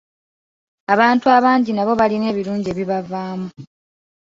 Abantu 0.93 1.25
abangi 1.37 1.71
nabo 1.73 1.93
balina 1.99 2.25
ebirungi 2.31 2.67
ebibavaamu. 2.73 3.47